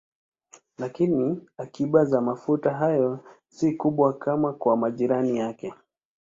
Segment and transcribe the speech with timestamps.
[0.77, 5.73] Lakini akiba za mafuta hayo si kubwa kama kwa majirani yake.